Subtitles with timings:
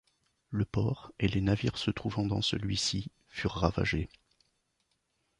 [0.49, 4.09] Le port et les navires se trouvant dans celui-ci furent ravagés.